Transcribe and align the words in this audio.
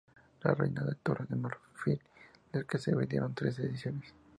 La 0.41 0.55
reina 0.55 0.81
de 0.81 0.87
la 0.87 0.95
Torre 0.95 1.27
de 1.29 1.35
Marfil"", 1.35 2.01
del 2.51 2.65
que 2.65 2.79
se 2.79 2.95
vendieron 2.95 3.35
tres 3.35 3.59
ediciones. 3.59 4.15